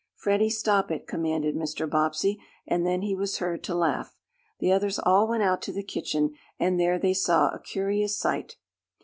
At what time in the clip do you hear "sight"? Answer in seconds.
8.17-8.55